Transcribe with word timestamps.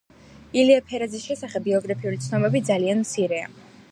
ილია 0.61 0.83
ფერაძის 0.91 1.27
შესახებ 1.31 1.67
ბიოგრაფიული 1.69 2.19
ცნობები 2.27 2.65
ძალიან 2.73 3.03
მცირეა. 3.05 3.55